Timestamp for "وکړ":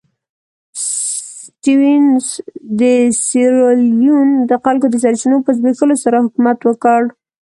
6.63-7.01